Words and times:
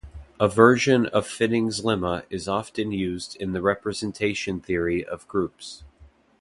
A 0.39 0.47
version 0.47 1.05
of 1.05 1.27
Fitting's 1.27 1.81
lemma 1.81 2.23
is 2.31 2.47
often 2.47 2.91
used 2.91 3.35
in 3.35 3.51
the 3.51 3.61
representation 3.61 4.59
theory 4.59 5.05
of 5.05 5.27
groups. 5.27 5.83